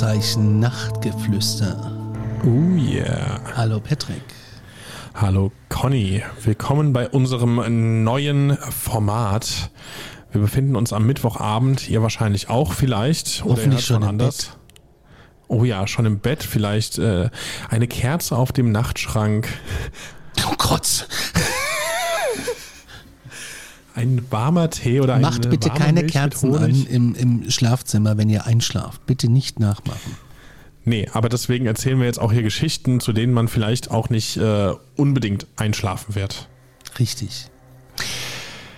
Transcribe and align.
Aktenzeichen 0.00 0.60
Nachtgeflüster. 0.60 1.92
Oh 2.42 2.74
yeah. 2.74 3.38
Hallo 3.54 3.80
Patrick. 3.80 4.22
Hallo 5.12 5.52
Conny. 5.68 6.22
Willkommen 6.42 6.94
bei 6.94 7.06
unserem 7.06 8.02
neuen 8.02 8.56
Format. 8.56 9.70
Wir 10.32 10.40
befinden 10.40 10.74
uns 10.74 10.94
am 10.94 11.04
Mittwochabend, 11.06 11.90
ihr 11.90 12.00
wahrscheinlich 12.00 12.48
auch 12.48 12.72
vielleicht. 12.72 13.44
Hoffentlich 13.44 13.84
schon 13.84 14.02
anders. 14.02 14.36
Bett. 14.36 14.58
Oh 15.48 15.64
ja, 15.64 15.86
schon 15.86 16.06
im 16.06 16.20
Bett. 16.20 16.42
Vielleicht 16.44 16.96
äh, 16.96 17.28
eine 17.68 17.86
Kerze 17.86 18.36
auf 18.36 18.52
dem 18.52 18.72
Nachtschrank. 18.72 19.48
Oh 20.48 20.54
Gott. 20.56 21.08
Ein 24.00 24.22
warmer 24.30 24.70
Tee 24.70 25.00
oder 25.00 25.16
ein 25.16 25.20
Macht 25.20 25.50
bitte 25.50 25.68
keine 25.68 26.00
Milch 26.00 26.12
Kerzen 26.12 26.56
an 26.56 26.86
im, 26.86 27.14
im 27.14 27.50
Schlafzimmer, 27.50 28.16
wenn 28.16 28.30
ihr 28.30 28.46
einschlaft. 28.46 29.04
Bitte 29.04 29.28
nicht 29.28 29.60
nachmachen. 29.60 30.16
Nee, 30.86 31.06
aber 31.12 31.28
deswegen 31.28 31.66
erzählen 31.66 31.98
wir 31.98 32.06
jetzt 32.06 32.18
auch 32.18 32.32
hier 32.32 32.42
Geschichten, 32.42 33.00
zu 33.00 33.12
denen 33.12 33.34
man 33.34 33.48
vielleicht 33.48 33.90
auch 33.90 34.08
nicht 34.08 34.38
äh, 34.38 34.72
unbedingt 34.96 35.46
einschlafen 35.56 36.14
wird. 36.14 36.48
Richtig. 36.98 37.50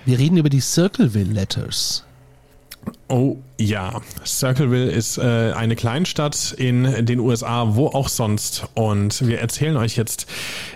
Wir 0.04 0.18
reden 0.18 0.38
über 0.38 0.50
die 0.50 0.60
Circleville 0.60 1.32
Letters. 1.32 2.04
Oh 3.08 3.36
ja, 3.58 4.00
Circleville 4.24 4.90
ist 4.90 5.18
äh, 5.18 5.52
eine 5.52 5.76
Kleinstadt 5.76 6.52
in 6.56 7.04
den 7.04 7.20
USA, 7.20 7.74
wo 7.76 7.88
auch 7.88 8.08
sonst. 8.08 8.66
Und 8.74 9.26
wir 9.26 9.38
erzählen 9.38 9.76
euch 9.76 9.96
jetzt 9.96 10.26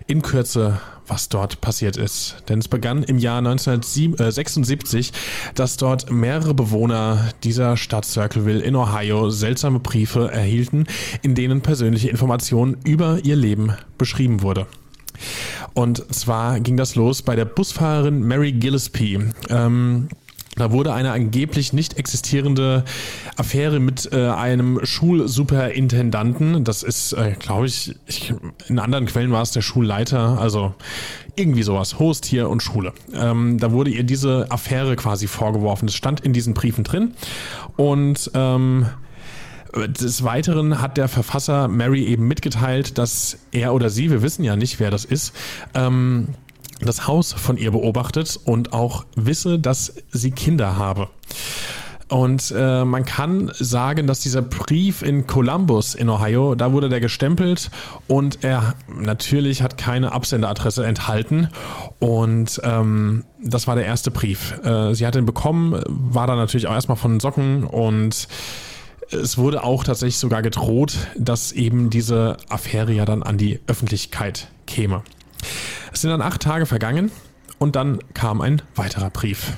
in 0.06 0.22
Kürze, 0.22 0.80
was 1.06 1.28
dort 1.28 1.60
passiert 1.60 1.96
ist. 1.96 2.36
Denn 2.48 2.58
es 2.58 2.68
begann 2.68 3.02
im 3.02 3.18
Jahr 3.18 3.38
1976, 3.38 5.12
dass 5.54 5.76
dort 5.78 6.10
mehrere 6.10 6.54
Bewohner 6.54 7.30
dieser 7.42 7.76
Stadt 7.76 8.04
Circleville 8.04 8.60
in 8.60 8.76
Ohio 8.76 9.30
seltsame 9.30 9.80
Briefe 9.80 10.30
erhielten, 10.30 10.84
in 11.22 11.34
denen 11.34 11.62
persönliche 11.62 12.10
Informationen 12.10 12.76
über 12.84 13.20
ihr 13.24 13.36
Leben 13.36 13.72
beschrieben 13.98 14.42
wurde. 14.42 14.66
Und 15.74 16.14
zwar 16.14 16.60
ging 16.60 16.76
das 16.76 16.94
los 16.94 17.22
bei 17.22 17.36
der 17.36 17.44
Busfahrerin 17.46 18.22
Mary 18.22 18.52
Gillespie. 18.52 19.20
Ähm, 19.48 20.08
da 20.56 20.72
wurde 20.72 20.92
eine 20.92 21.12
angeblich 21.12 21.72
nicht 21.72 21.98
existierende 21.98 22.84
Affäre 23.36 23.78
mit 23.78 24.10
äh, 24.12 24.28
einem 24.28 24.80
Schulsuperintendanten, 24.82 26.64
das 26.64 26.82
ist, 26.82 27.12
äh, 27.12 27.34
glaube 27.38 27.66
ich, 27.66 27.94
ich, 28.06 28.32
in 28.68 28.78
anderen 28.78 29.06
Quellen 29.06 29.32
war 29.32 29.42
es 29.42 29.50
der 29.52 29.60
Schulleiter, 29.60 30.38
also 30.40 30.74
irgendwie 31.36 31.62
sowas, 31.62 31.98
Host 31.98 32.24
hier 32.24 32.48
und 32.48 32.62
Schule. 32.62 32.92
Ähm, 33.12 33.58
da 33.58 33.72
wurde 33.72 33.90
ihr 33.90 34.04
diese 34.04 34.46
Affäre 34.50 34.96
quasi 34.96 35.26
vorgeworfen. 35.26 35.86
Das 35.86 35.94
stand 35.94 36.20
in 36.20 36.32
diesen 36.32 36.54
Briefen 36.54 36.84
drin. 36.84 37.12
Und 37.76 38.30
ähm, 38.34 38.86
des 39.74 40.24
Weiteren 40.24 40.80
hat 40.80 40.96
der 40.96 41.08
Verfasser 41.08 41.68
Mary 41.68 42.04
eben 42.04 42.26
mitgeteilt, 42.26 42.96
dass 42.96 43.38
er 43.52 43.74
oder 43.74 43.90
sie, 43.90 44.10
wir 44.10 44.22
wissen 44.22 44.42
ja 44.42 44.56
nicht, 44.56 44.80
wer 44.80 44.90
das 44.90 45.04
ist, 45.04 45.34
ähm, 45.74 46.28
das 46.80 47.06
Haus 47.06 47.32
von 47.32 47.56
ihr 47.56 47.70
beobachtet 47.70 48.38
und 48.44 48.72
auch 48.72 49.04
wisse, 49.14 49.58
dass 49.58 49.94
sie 50.10 50.30
Kinder 50.30 50.76
habe. 50.76 51.08
Und 52.08 52.54
äh, 52.56 52.84
man 52.84 53.04
kann 53.04 53.50
sagen, 53.58 54.06
dass 54.06 54.20
dieser 54.20 54.42
Brief 54.42 55.02
in 55.02 55.26
Columbus 55.26 55.96
in 55.96 56.08
Ohio, 56.08 56.54
da 56.54 56.72
wurde 56.72 56.88
der 56.88 57.00
gestempelt 57.00 57.70
und 58.06 58.44
er 58.44 58.74
natürlich 58.88 59.60
hat 59.62 59.76
keine 59.76 60.12
Absenderadresse 60.12 60.86
enthalten. 60.86 61.48
Und 61.98 62.60
ähm, 62.62 63.24
das 63.42 63.66
war 63.66 63.74
der 63.74 63.86
erste 63.86 64.12
Brief. 64.12 64.56
Äh, 64.62 64.94
sie 64.94 65.04
hat 65.04 65.16
ihn 65.16 65.26
bekommen, 65.26 65.82
war 65.88 66.28
dann 66.28 66.38
natürlich 66.38 66.68
auch 66.68 66.74
erstmal 66.74 66.96
von 66.96 67.18
Socken 67.18 67.64
und 67.64 68.28
es 69.10 69.38
wurde 69.38 69.64
auch 69.64 69.82
tatsächlich 69.82 70.18
sogar 70.18 70.42
gedroht, 70.42 70.96
dass 71.16 71.52
eben 71.52 71.90
diese 71.90 72.36
Affäre 72.48 72.92
ja 72.92 73.04
dann 73.04 73.22
an 73.22 73.36
die 73.36 73.60
Öffentlichkeit 73.66 74.48
käme. 74.66 75.02
Es 75.92 76.02
sind 76.02 76.10
dann 76.10 76.22
acht 76.22 76.42
Tage 76.42 76.66
vergangen 76.66 77.10
und 77.58 77.76
dann 77.76 77.98
kam 78.14 78.40
ein 78.40 78.62
weiterer 78.74 79.10
Brief. 79.10 79.52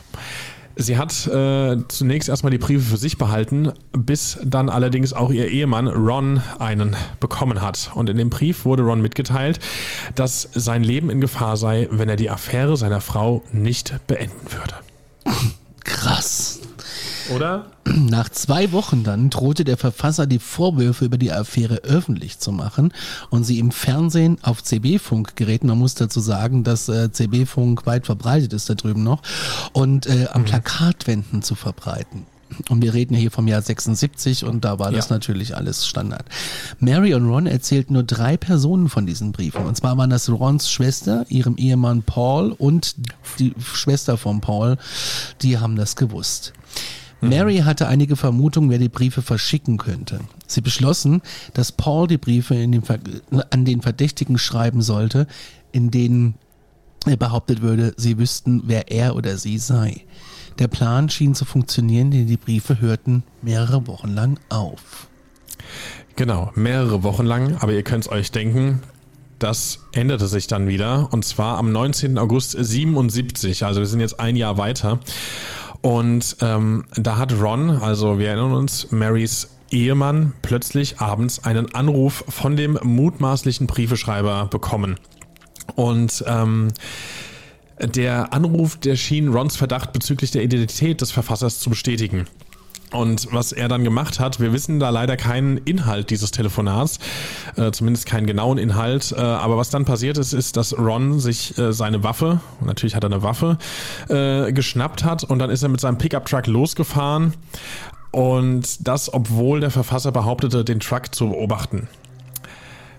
Sie 0.80 0.96
hat 0.96 1.26
äh, 1.26 1.76
zunächst 1.88 2.28
erstmal 2.28 2.52
die 2.52 2.58
Briefe 2.58 2.90
für 2.90 2.96
sich 2.96 3.18
behalten, 3.18 3.72
bis 3.90 4.38
dann 4.44 4.68
allerdings 4.68 5.12
auch 5.12 5.32
ihr 5.32 5.48
Ehemann 5.48 5.88
Ron 5.88 6.40
einen 6.60 6.94
bekommen 7.18 7.60
hat. 7.60 7.90
Und 7.96 8.08
in 8.08 8.16
dem 8.16 8.30
Brief 8.30 8.64
wurde 8.64 8.84
Ron 8.84 9.02
mitgeteilt, 9.02 9.58
dass 10.14 10.48
sein 10.54 10.84
Leben 10.84 11.10
in 11.10 11.20
Gefahr 11.20 11.56
sei, 11.56 11.88
wenn 11.90 12.08
er 12.08 12.14
die 12.14 12.30
Affäre 12.30 12.76
seiner 12.76 13.00
Frau 13.00 13.42
nicht 13.50 14.06
beenden 14.06 14.52
würde. 14.52 14.74
Krass. 15.82 16.47
Oder? 17.34 17.66
Nach 17.84 18.28
zwei 18.28 18.72
Wochen 18.72 19.02
dann 19.04 19.30
drohte 19.30 19.64
der 19.64 19.76
Verfasser 19.76 20.26
die 20.26 20.38
Vorwürfe 20.38 21.04
über 21.04 21.18
die 21.18 21.32
Affäre 21.32 21.76
öffentlich 21.84 22.38
zu 22.38 22.52
machen 22.52 22.92
und 23.30 23.44
sie 23.44 23.58
im 23.58 23.70
Fernsehen 23.70 24.38
auf 24.42 24.62
CB-Funkgeräten, 24.62 25.68
man 25.68 25.78
muss 25.78 25.94
dazu 25.94 26.20
sagen, 26.20 26.64
dass 26.64 26.88
äh, 26.88 27.10
CB-Funk 27.10 27.86
weit 27.86 28.06
verbreitet 28.06 28.52
ist 28.52 28.68
da 28.70 28.74
drüben 28.74 29.02
noch, 29.02 29.22
und 29.72 30.06
äh, 30.06 30.28
am 30.32 30.44
Plakatwänden 30.44 31.42
zu 31.42 31.54
verbreiten. 31.54 32.26
Und 32.70 32.80
wir 32.82 32.94
reden 32.94 33.14
hier 33.14 33.30
vom 33.30 33.46
Jahr 33.46 33.60
76 33.60 34.44
und 34.44 34.64
da 34.64 34.78
war 34.78 34.90
das 34.90 35.08
Ja. 35.10 35.14
natürlich 35.16 35.54
alles 35.54 35.86
Standard. 35.86 36.24
Mary 36.80 37.12
und 37.12 37.26
Ron 37.28 37.46
erzählten 37.46 37.92
nur 37.92 38.04
drei 38.04 38.38
Personen 38.38 38.88
von 38.88 39.06
diesen 39.06 39.32
Briefen. 39.32 39.66
Und 39.66 39.76
zwar 39.76 39.98
waren 39.98 40.08
das 40.08 40.30
Rons 40.30 40.70
Schwester, 40.70 41.26
ihrem 41.28 41.56
Ehemann 41.56 42.02
Paul 42.02 42.52
und 42.52 42.96
die 43.38 43.54
Schwester 43.74 44.16
von 44.16 44.40
Paul. 44.40 44.78
Die 45.42 45.58
haben 45.58 45.76
das 45.76 45.94
gewusst. 45.94 46.54
Mary 47.20 47.58
hatte 47.58 47.88
einige 47.88 48.16
Vermutungen, 48.16 48.70
wer 48.70 48.78
die 48.78 48.88
Briefe 48.88 49.22
verschicken 49.22 49.76
könnte. 49.76 50.20
Sie 50.46 50.60
beschlossen, 50.60 51.22
dass 51.54 51.72
Paul 51.72 52.06
die 52.06 52.18
Briefe 52.18 52.54
den 52.54 52.82
an 53.50 53.64
den 53.64 53.82
Verdächtigen 53.82 54.38
schreiben 54.38 54.82
sollte, 54.82 55.26
in 55.72 55.90
denen 55.90 56.34
er 57.06 57.16
behauptet 57.16 57.62
würde, 57.62 57.94
sie 57.96 58.18
wüssten, 58.18 58.62
wer 58.66 58.90
er 58.90 59.16
oder 59.16 59.36
sie 59.36 59.58
sei. 59.58 60.04
Der 60.58 60.68
Plan 60.68 61.08
schien 61.08 61.34
zu 61.34 61.44
funktionieren, 61.44 62.10
denn 62.10 62.26
die 62.26 62.36
Briefe 62.36 62.80
hörten 62.80 63.22
mehrere 63.42 63.86
Wochen 63.86 64.08
lang 64.08 64.40
auf. 64.48 65.08
Genau, 66.16 66.50
mehrere 66.54 67.04
Wochen 67.04 67.24
lang, 67.24 67.56
aber 67.60 67.72
ihr 67.72 67.84
könnt 67.84 68.06
es 68.06 68.10
euch 68.10 68.32
denken, 68.32 68.82
das 69.38 69.78
änderte 69.92 70.26
sich 70.26 70.48
dann 70.48 70.66
wieder 70.66 71.12
und 71.12 71.24
zwar 71.24 71.58
am 71.58 71.70
19. 71.70 72.18
August 72.18 72.56
77, 72.58 73.64
also 73.64 73.80
wir 73.80 73.86
sind 73.86 74.00
jetzt 74.00 74.18
ein 74.18 74.34
Jahr 74.34 74.58
weiter. 74.58 74.98
Und 75.80 76.36
ähm, 76.40 76.84
da 76.96 77.18
hat 77.18 77.32
Ron, 77.40 77.70
also 77.70 78.18
wir 78.18 78.28
erinnern 78.28 78.52
uns, 78.52 78.90
Marys 78.90 79.58
Ehemann, 79.70 80.32
plötzlich 80.42 81.00
abends 81.00 81.44
einen 81.44 81.74
Anruf 81.74 82.24
von 82.28 82.56
dem 82.56 82.78
mutmaßlichen 82.82 83.66
Briefeschreiber 83.66 84.46
bekommen. 84.46 84.98
Und 85.76 86.24
ähm, 86.26 86.68
der 87.80 88.32
Anruf, 88.32 88.76
der 88.76 88.96
schien 88.96 89.28
Rons 89.28 89.56
Verdacht 89.56 89.92
bezüglich 89.92 90.30
der 90.30 90.42
Identität 90.42 91.00
des 91.00 91.12
Verfassers 91.12 91.60
zu 91.60 91.70
bestätigen. 91.70 92.26
Und 92.90 93.28
was 93.32 93.52
er 93.52 93.68
dann 93.68 93.84
gemacht 93.84 94.18
hat, 94.18 94.40
wir 94.40 94.52
wissen 94.52 94.80
da 94.80 94.88
leider 94.88 95.16
keinen 95.16 95.58
Inhalt 95.58 96.08
dieses 96.08 96.30
Telefonats, 96.30 96.98
äh, 97.56 97.70
zumindest 97.70 98.06
keinen 98.06 98.26
genauen 98.26 98.56
Inhalt, 98.56 99.12
äh, 99.12 99.20
aber 99.20 99.58
was 99.58 99.68
dann 99.68 99.84
passiert 99.84 100.16
ist, 100.16 100.32
ist, 100.32 100.56
dass 100.56 100.76
Ron 100.76 101.20
sich 101.20 101.58
äh, 101.58 101.72
seine 101.72 102.02
Waffe, 102.02 102.40
natürlich 102.64 102.94
hat 102.96 103.04
er 103.04 103.10
eine 103.10 103.22
Waffe, 103.22 103.58
äh, 104.08 104.52
geschnappt 104.52 105.04
hat 105.04 105.22
und 105.22 105.38
dann 105.38 105.50
ist 105.50 105.62
er 105.62 105.68
mit 105.68 105.80
seinem 105.80 105.98
Pickup-Truck 105.98 106.46
losgefahren 106.46 107.34
und 108.10 108.88
das, 108.88 109.12
obwohl 109.12 109.60
der 109.60 109.70
Verfasser 109.70 110.10
behauptete, 110.10 110.64
den 110.64 110.80
Truck 110.80 111.14
zu 111.14 111.28
beobachten. 111.28 111.88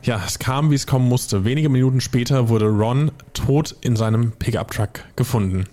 Ja, 0.01 0.21
es 0.25 0.39
kam, 0.39 0.71
wie 0.71 0.75
es 0.75 0.87
kommen 0.87 1.09
musste. 1.09 1.43
Wenige 1.43 1.67
Minuten 1.67 1.99
später 1.99 2.47
wurde 2.47 2.67
Ron 2.67 3.11
tot 3.33 3.75
in 3.81 3.95
seinem 3.97 4.31
Pickup-Truck 4.31 5.03
gefunden, 5.15 5.65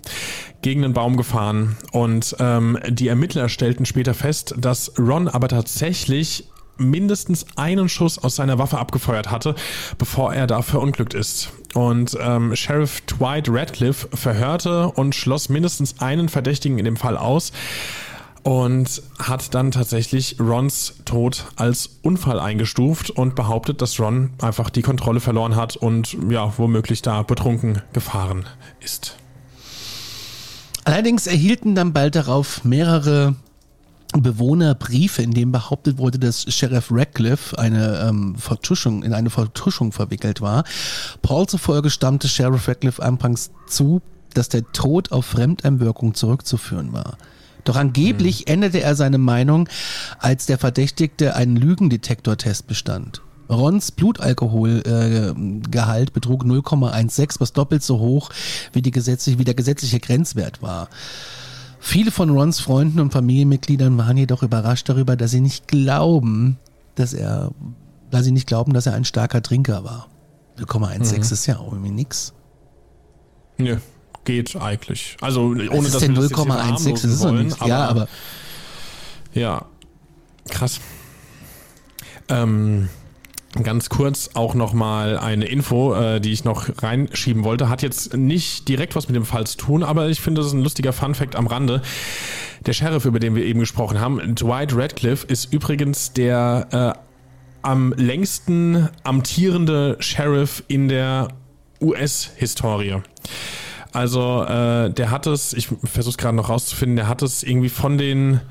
gegen 0.61 0.83
einen 0.83 0.93
Baum 0.93 1.17
gefahren. 1.17 1.77
Und 1.91 2.35
ähm, 2.39 2.77
die 2.87 3.07
Ermittler 3.07 3.49
stellten 3.49 3.85
später 3.85 4.13
fest, 4.13 4.55
dass 4.57 4.93
Ron 4.97 5.27
aber 5.27 5.47
tatsächlich 5.47 6.45
mindestens 6.79 7.45
einen 7.55 7.89
Schuss 7.89 8.19
aus 8.19 8.35
seiner 8.35 8.59
Waffe 8.59 8.77
abgefeuert 8.77 9.31
hatte, 9.31 9.55
bevor 9.97 10.33
er 10.33 10.47
da 10.47 10.61
verunglückt 10.61 11.13
ist. 11.13 11.49
Und 11.73 12.17
ähm, 12.19 12.55
Sheriff 12.55 13.01
Dwight 13.01 13.49
Radcliffe 13.49 14.07
verhörte 14.15 14.89
und 14.89 15.15
schloss 15.15 15.49
mindestens 15.49 15.99
einen 15.99 16.29
Verdächtigen 16.29 16.77
in 16.77 16.85
dem 16.85 16.97
Fall 16.97 17.17
aus 17.17 17.51
und 18.43 19.01
hat 19.19 19.53
dann 19.53 19.71
tatsächlich 19.71 20.39
Rons 20.39 20.95
Tod 21.03 21.47
als 21.57 21.99
Unfall 22.01 22.39
eingestuft 22.39 23.09
und 23.09 23.35
behauptet, 23.35 23.81
dass 23.81 23.99
Ron 23.99 24.31
einfach 24.41 24.69
die 24.69 24.83
Kontrolle 24.83 25.19
verloren 25.19 25.55
hat 25.55 25.75
und 25.75 26.15
ja, 26.29 26.53
womöglich 26.57 27.01
da 27.01 27.23
betrunken 27.23 27.81
gefahren 27.91 28.45
ist. 28.79 29.17
Allerdings 30.87 31.27
erhielten 31.27 31.75
dann 31.75 31.91
bald 31.91 32.15
darauf 32.15 32.63
mehrere 32.63 33.35
Bewohnerbriefe, 34.13 35.21
in 35.21 35.33
dem 35.33 35.51
behauptet 35.51 35.97
wurde, 35.97 36.17
dass 36.17 36.45
Sheriff 36.47 36.87
Radcliffe 36.89 37.59
eine 37.59 38.07
ähm, 38.07 38.37
Vertuschung, 38.37 39.03
in 39.03 39.13
eine 39.13 39.29
Vertuschung 39.29 39.91
verwickelt 39.91 40.39
war. 40.39 40.63
Paul 41.21 41.45
zufolge 41.45 41.89
stammte 41.89 42.29
Sheriff 42.29 42.69
Radcliffe 42.69 43.03
anfangs 43.03 43.51
zu, 43.67 44.01
dass 44.33 44.47
der 44.47 44.63
Tod 44.71 45.11
auf 45.11 45.25
Fremdeinwirkung 45.25 46.13
zurückzuführen 46.13 46.93
war. 46.93 47.17
Doch 47.65 47.75
angeblich 47.75 48.45
mhm. 48.45 48.53
änderte 48.53 48.79
er 48.79 48.95
seine 48.95 49.17
Meinung, 49.17 49.67
als 50.19 50.45
der 50.45 50.57
Verdächtigte 50.57 51.35
einen 51.35 51.57
Lügendetektortest 51.57 52.65
bestand. 52.65 53.21
Rons 53.49 53.91
Blutalkoholgehalt 53.91 56.09
äh, 56.09 56.11
betrug 56.11 56.43
0,16, 56.43 57.39
was 57.39 57.53
doppelt 57.53 57.83
so 57.83 57.99
hoch 57.99 58.29
wie, 58.73 58.81
die 58.81 58.91
gesetzlich, 58.91 59.39
wie 59.39 59.45
der 59.45 59.53
gesetzliche 59.53 59.99
Grenzwert 59.99 60.61
war. 60.61 60.89
Viele 61.79 62.11
von 62.11 62.29
Rons 62.29 62.59
Freunden 62.59 62.99
und 62.99 63.11
Familienmitgliedern 63.11 63.97
waren 63.97 64.17
jedoch 64.17 64.43
überrascht 64.43 64.89
darüber, 64.89 65.15
dass 65.15 65.31
sie 65.31 65.39
nicht 65.39 65.67
glauben, 65.67 66.57
dass 66.95 67.13
er, 67.13 67.51
da 68.11 68.23
sie 68.23 68.31
nicht 68.31 68.47
glauben, 68.47 68.73
dass 68.73 68.87
er 68.87 68.93
ein 68.93 69.05
starker 69.05 69.41
Trinker 69.41 69.83
war. 69.83 70.07
0,16 70.57 71.15
mhm. 71.15 71.21
ist 71.21 71.45
ja 71.45 71.57
auch 71.57 71.71
irgendwie 71.71 71.91
nix. 71.91 72.33
Nö, 73.57 73.77
geht 74.25 74.55
eigentlich. 74.55 75.17
Also 75.21 75.43
ohne 75.43 75.69
Was 75.69 75.85
ist 75.85 75.95
dass 75.95 76.01
denn 76.01 76.15
wir 76.15 76.23
0,16 76.23 76.91
das 76.91 77.03
ist 77.03 77.19
wollen, 77.21 77.47
nix. 77.47 77.57
Ja, 77.65 77.85
aber 77.85 78.07
ja, 79.33 79.65
krass. 80.49 80.79
Ähm, 82.29 82.89
Ganz 83.63 83.89
kurz 83.89 84.31
auch 84.33 84.53
nochmal 84.53 85.17
eine 85.17 85.45
Info, 85.45 85.93
äh, 85.93 86.19
die 86.19 86.31
ich 86.31 86.43
noch 86.43 86.69
reinschieben 86.81 87.43
wollte. 87.43 87.69
Hat 87.69 87.81
jetzt 87.81 88.15
nicht 88.15 88.67
direkt 88.67 88.95
was 88.95 89.07
mit 89.07 89.15
dem 89.15 89.25
Fall 89.25 89.47
zu 89.47 89.57
tun, 89.57 89.83
aber 89.83 90.09
ich 90.09 90.21
finde, 90.21 90.41
das 90.41 90.47
ist 90.47 90.53
ein 90.53 90.63
lustiger 90.63 90.93
Funfact 90.93 91.35
am 91.35 91.47
Rande. 91.47 91.81
Der 92.65 92.73
Sheriff, 92.73 93.05
über 93.05 93.19
den 93.19 93.35
wir 93.35 93.45
eben 93.45 93.59
gesprochen 93.59 93.99
haben, 93.99 94.35
Dwight 94.35 94.75
Radcliffe, 94.75 95.25
ist 95.27 95.53
übrigens 95.53 96.13
der 96.13 96.95
äh, 96.95 96.99
am 97.61 97.93
längsten 97.93 98.89
amtierende 99.03 99.97
Sheriff 99.99 100.63
in 100.67 100.87
der 100.87 101.29
US-Historie. 101.81 103.01
Also 103.91 104.43
äh, 104.43 104.91
der 104.91 105.11
hat 105.11 105.27
es, 105.27 105.53
ich 105.53 105.67
versuche 105.67 106.11
es 106.11 106.17
gerade 106.17 106.35
noch 106.35 106.49
rauszufinden, 106.49 106.95
der 106.95 107.07
hat 107.07 107.21
es 107.21 107.43
irgendwie 107.43 107.69
von 107.69 107.97
den 107.97 108.41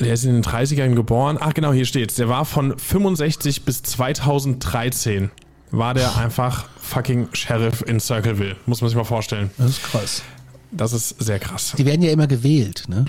der 0.00 0.14
ist 0.14 0.24
in 0.24 0.32
den 0.32 0.42
30ern 0.42 0.94
geboren. 0.94 1.38
Ach 1.40 1.54
genau, 1.54 1.72
hier 1.72 1.86
steht 1.86 2.16
Der 2.18 2.28
war 2.28 2.44
von 2.44 2.78
65 2.78 3.64
bis 3.64 3.82
2013 3.82 5.30
war 5.70 5.94
der 5.94 6.16
einfach 6.16 6.66
fucking 6.80 7.28
Sheriff 7.32 7.82
in 7.86 7.98
Circleville. 8.00 8.56
Muss 8.66 8.80
man 8.80 8.88
sich 8.90 8.96
mal 8.96 9.04
vorstellen. 9.04 9.50
Das 9.58 9.70
ist 9.70 9.82
krass. 9.82 10.22
Das 10.70 10.92
ist 10.92 11.20
sehr 11.20 11.38
krass. 11.38 11.74
Die 11.76 11.86
werden 11.86 12.02
ja 12.02 12.10
immer 12.10 12.26
gewählt, 12.26 12.84
ne? 12.88 13.04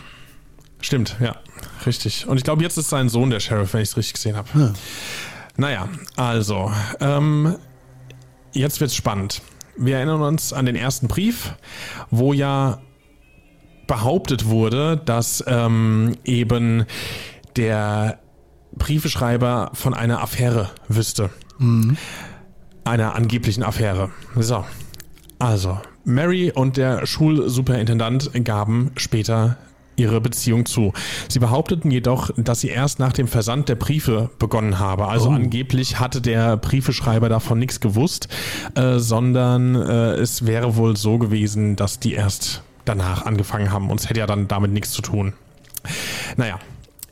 Stimmt, 0.81 1.15
ja. 1.19 1.35
Richtig. 1.85 2.27
Und 2.27 2.37
ich 2.37 2.43
glaube, 2.43 2.61
jetzt 2.63 2.77
ist 2.77 2.89
sein 2.89 3.09
Sohn 3.09 3.29
der 3.29 3.39
Sheriff, 3.39 3.73
wenn 3.73 3.81
ich 3.81 3.89
es 3.89 3.97
richtig 3.97 4.13
gesehen 4.13 4.35
habe. 4.35 4.47
Ja. 4.55 4.73
Naja, 5.57 5.89
also, 6.15 6.71
ähm, 6.99 7.55
jetzt 8.53 8.81
wird's 8.81 8.95
spannend. 8.95 9.41
Wir 9.77 9.97
erinnern 9.97 10.21
uns 10.21 10.53
an 10.53 10.65
den 10.65 10.75
ersten 10.75 11.07
Brief, 11.07 11.53
wo 12.11 12.33
ja 12.33 12.79
behauptet 13.87 14.45
wurde, 14.45 15.01
dass 15.03 15.43
ähm, 15.47 16.15
eben 16.23 16.85
der 17.55 18.19
Briefeschreiber 18.73 19.71
von 19.73 19.93
einer 19.93 20.21
Affäre 20.21 20.69
wüsste. 20.87 21.29
Mhm. 21.57 21.97
Einer 22.83 23.15
angeblichen 23.15 23.63
Affäre. 23.63 24.11
So. 24.35 24.65
Also, 25.39 25.79
Mary 26.03 26.51
und 26.53 26.77
der 26.77 27.05
Schulsuperintendant 27.05 28.31
gaben 28.43 28.91
später 28.95 29.57
ihre 29.95 30.21
Beziehung 30.21 30.65
zu. 30.65 30.93
Sie 31.29 31.39
behaupteten 31.39 31.89
jedoch, 31.89 32.29
dass 32.37 32.61
sie 32.61 32.69
erst 32.69 32.99
nach 32.99 33.13
dem 33.13 33.27
Versand 33.27 33.69
der 33.69 33.75
Briefe 33.75 34.29
begonnen 34.39 34.79
habe. 34.79 35.07
Also 35.07 35.29
oh. 35.29 35.33
angeblich 35.33 35.99
hatte 35.99 36.21
der 36.21 36.57
Briefeschreiber 36.57 37.29
davon 37.29 37.59
nichts 37.59 37.79
gewusst, 37.79 38.27
äh, 38.75 38.99
sondern 38.99 39.75
äh, 39.75 40.13
es 40.15 40.45
wäre 40.45 40.75
wohl 40.75 40.97
so 40.97 41.17
gewesen, 41.17 41.75
dass 41.75 41.99
die 41.99 42.13
erst 42.13 42.63
danach 42.85 43.25
angefangen 43.25 43.71
haben. 43.71 43.89
Und 43.89 43.99
es 43.99 44.09
hätte 44.09 44.19
ja 44.19 44.27
dann 44.27 44.47
damit 44.47 44.71
nichts 44.71 44.91
zu 44.91 45.01
tun. 45.01 45.33
Naja, 46.37 46.59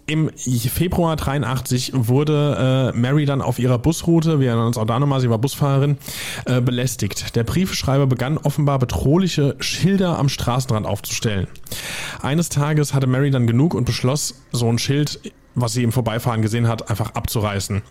im 0.05 0.29
Februar 0.35 1.15
83 1.15 1.91
wurde 1.95 2.91
äh, 2.93 2.97
Mary 2.97 3.25
dann 3.25 3.41
auf 3.41 3.57
ihrer 3.57 3.77
Busroute, 3.77 4.41
wir 4.41 4.49
erinnern 4.49 4.67
uns 4.67 4.77
auch 4.77 4.85
da 4.85 4.99
nochmal, 4.99 5.21
sie 5.21 5.29
war 5.29 5.37
Busfahrerin, 5.37 5.97
äh, 6.45 6.59
belästigt. 6.59 7.37
Der 7.37 7.45
Briefschreiber 7.45 8.05
begann 8.05 8.37
offenbar 8.37 8.79
bedrohliche 8.79 9.55
Schilder 9.59 10.19
am 10.19 10.27
Straßenrand 10.27 10.85
aufzustellen. 10.85 11.47
Eines 12.21 12.49
Tages 12.49 12.93
hatte 12.93 13.07
Mary 13.07 13.31
dann 13.31 13.47
genug 13.47 13.73
und 13.73 13.85
beschloss, 13.85 14.35
so 14.51 14.67
ein 14.67 14.77
Schild, 14.77 15.21
was 15.55 15.71
sie 15.71 15.83
im 15.83 15.93
Vorbeifahren 15.93 16.41
gesehen 16.41 16.67
hat, 16.67 16.89
einfach 16.89 17.15
abzureißen. 17.15 17.81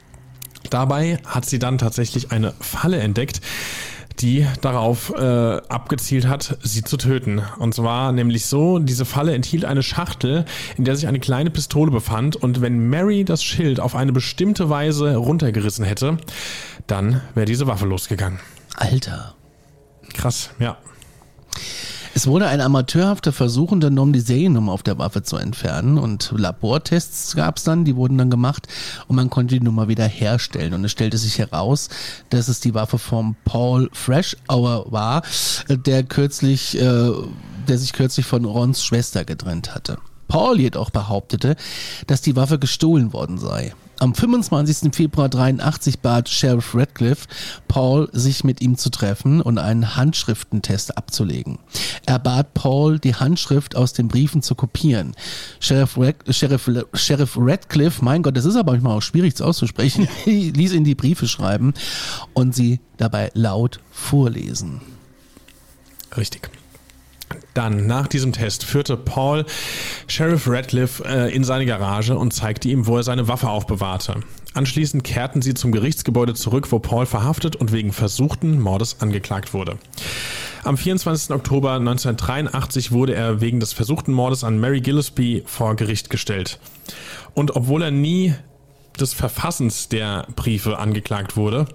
Dabei 0.68 1.18
hat 1.26 1.46
sie 1.46 1.58
dann 1.58 1.78
tatsächlich 1.78 2.30
eine 2.30 2.52
Falle 2.60 2.98
entdeckt, 2.98 3.40
die 4.20 4.46
darauf 4.60 5.10
äh, 5.10 5.22
abgezielt 5.22 6.26
hat, 6.26 6.58
sie 6.62 6.82
zu 6.82 6.96
töten. 6.96 7.42
Und 7.58 7.74
zwar 7.74 8.12
nämlich 8.12 8.46
so, 8.46 8.78
diese 8.78 9.04
Falle 9.04 9.34
enthielt 9.34 9.64
eine 9.64 9.82
Schachtel, 9.82 10.44
in 10.76 10.84
der 10.84 10.96
sich 10.96 11.06
eine 11.06 11.20
kleine 11.20 11.50
Pistole 11.50 11.90
befand 11.90 12.36
und 12.36 12.60
wenn 12.60 12.88
Mary 12.88 13.24
das 13.24 13.42
Schild 13.42 13.80
auf 13.80 13.94
eine 13.94 14.12
bestimmte 14.12 14.68
Weise 14.68 15.16
runtergerissen 15.16 15.84
hätte, 15.84 16.18
dann 16.86 17.20
wäre 17.34 17.46
diese 17.46 17.66
Waffe 17.66 17.86
losgegangen. 17.86 18.40
Alter. 18.76 19.34
Krass, 20.14 20.50
ja. 20.58 20.76
Es 22.14 22.26
wurde 22.26 22.46
ein 22.46 22.60
amateurhafter 22.60 23.32
Versuch 23.32 23.72
unternommen, 23.72 24.12
die 24.12 24.20
Seriennummer 24.20 24.72
auf 24.72 24.82
der 24.82 24.98
Waffe 24.98 25.22
zu 25.22 25.36
entfernen 25.36 25.96
und 25.96 26.30
Labortests 26.36 27.34
gab 27.36 27.56
es 27.56 27.64
dann, 27.64 27.86
die 27.86 27.96
wurden 27.96 28.18
dann 28.18 28.28
gemacht 28.28 28.68
und 29.08 29.16
man 29.16 29.30
konnte 29.30 29.54
die 29.58 29.64
Nummer 29.64 29.88
wieder 29.88 30.04
herstellen 30.04 30.74
und 30.74 30.84
es 30.84 30.92
stellte 30.92 31.16
sich 31.16 31.38
heraus, 31.38 31.88
dass 32.28 32.48
es 32.48 32.60
die 32.60 32.74
Waffe 32.74 32.98
vom 32.98 33.34
Paul 33.46 33.88
Freshour 33.94 34.92
war, 34.92 35.22
der 35.68 36.02
kürzlich, 36.02 36.78
äh, 36.78 37.12
der 37.66 37.78
sich 37.78 37.94
kürzlich 37.94 38.26
von 38.26 38.44
Rons 38.44 38.84
Schwester 38.84 39.24
getrennt 39.24 39.74
hatte. 39.74 39.96
Paul 40.28 40.60
jedoch 40.60 40.90
behauptete, 40.90 41.56
dass 42.06 42.20
die 42.20 42.36
Waffe 42.36 42.58
gestohlen 42.58 43.14
worden 43.14 43.38
sei. 43.38 43.74
Am 44.02 44.16
25. 44.16 44.92
Februar 44.92 45.28
83 45.28 46.00
bat 46.00 46.28
Sheriff 46.28 46.74
Radcliffe 46.74 47.28
Paul, 47.68 48.08
sich 48.10 48.42
mit 48.42 48.60
ihm 48.60 48.76
zu 48.76 48.90
treffen 48.90 49.40
und 49.40 49.58
einen 49.58 49.94
Handschriftentest 49.94 50.98
abzulegen. 50.98 51.60
Er 52.04 52.18
bat 52.18 52.52
Paul, 52.52 52.98
die 52.98 53.14
Handschrift 53.14 53.76
aus 53.76 53.92
den 53.92 54.08
Briefen 54.08 54.42
zu 54.42 54.56
kopieren. 54.56 55.14
Sheriff, 55.60 55.96
Rad 55.96 56.16
Sheriff, 56.30 56.68
Sheriff 56.94 57.36
Radcliffe, 57.38 58.04
mein 58.04 58.24
Gott, 58.24 58.36
das 58.36 58.44
ist 58.44 58.56
aber 58.56 58.72
manchmal 58.72 58.96
auch 58.96 59.02
schwierig 59.02 59.40
auszusprechen, 59.40 60.08
ließ 60.24 60.72
ihn 60.72 60.82
die 60.82 60.96
Briefe 60.96 61.28
schreiben 61.28 61.72
und 62.34 62.56
sie 62.56 62.80
dabei 62.96 63.30
laut 63.34 63.78
vorlesen. 63.92 64.80
Richtig. 66.16 66.50
Dann, 67.54 67.86
nach 67.86 68.06
diesem 68.06 68.32
Test, 68.32 68.64
führte 68.64 68.96
Paul 68.96 69.44
Sheriff 70.06 70.48
Radcliffe 70.48 71.04
äh, 71.04 71.34
in 71.34 71.44
seine 71.44 71.66
Garage 71.66 72.16
und 72.16 72.32
zeigte 72.32 72.68
ihm, 72.68 72.86
wo 72.86 72.96
er 72.96 73.02
seine 73.02 73.28
Waffe 73.28 73.48
aufbewahrte. 73.48 74.20
Anschließend 74.54 75.04
kehrten 75.04 75.42
sie 75.42 75.54
zum 75.54 75.72
Gerichtsgebäude 75.72 76.34
zurück, 76.34 76.70
wo 76.72 76.78
Paul 76.78 77.06
verhaftet 77.06 77.56
und 77.56 77.72
wegen 77.72 77.92
versuchten 77.92 78.60
Mordes 78.60 78.96
angeklagt 79.00 79.54
wurde. 79.54 79.78
Am 80.64 80.76
24. 80.76 81.34
Oktober 81.34 81.72
1983 81.72 82.92
wurde 82.92 83.14
er 83.14 83.40
wegen 83.40 83.60
des 83.60 83.72
versuchten 83.72 84.12
Mordes 84.12 84.44
an 84.44 84.60
Mary 84.60 84.80
Gillespie 84.80 85.42
vor 85.44 85.74
Gericht 85.74 86.08
gestellt. 86.08 86.58
Und 87.34 87.56
obwohl 87.56 87.82
er 87.82 87.90
nie 87.90 88.34
des 89.00 89.12
Verfassens 89.12 89.88
der 89.88 90.26
Briefe 90.36 90.78
angeklagt 90.78 91.36
wurde, 91.36 91.66